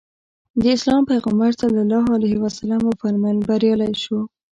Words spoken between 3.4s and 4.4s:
بریالی شو.